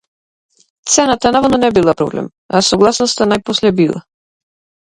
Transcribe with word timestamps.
Цената 0.93 1.31
наводно 1.35 1.57
не 1.59 1.69
била 1.77 1.95
проблем, 2.01 2.31
а 2.57 2.65
согласноста 2.71 3.29
најпосле 3.35 3.77
била. 3.83 4.03